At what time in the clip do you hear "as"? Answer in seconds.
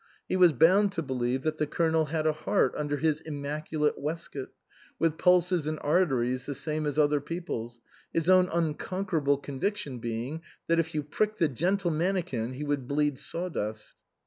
6.87-6.97